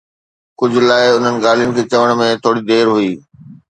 ڪجھ 0.59 0.79
لاءِ، 0.87 1.05
انھن 1.15 1.35
ڳالھين 1.43 1.71
کي 1.75 1.83
چوڻ 1.91 2.07
۾ 2.19 2.27
ٿوري 2.41 2.61
دير 2.69 2.85
ھئي. 2.95 3.11